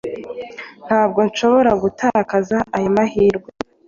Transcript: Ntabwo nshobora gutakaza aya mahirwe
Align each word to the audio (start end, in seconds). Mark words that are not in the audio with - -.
Ntabwo 0.87 1.19
nshobora 1.29 1.71
gutakaza 1.83 2.57
aya 2.75 2.89
mahirwe 2.95 3.49